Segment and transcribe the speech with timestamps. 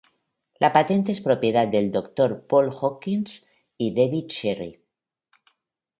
[0.59, 2.47] La patente es propiedad del Dr.
[2.47, 4.83] Paul Hawkins y David Sherry.